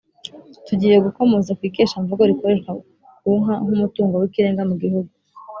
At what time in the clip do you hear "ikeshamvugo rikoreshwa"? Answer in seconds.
1.69-2.71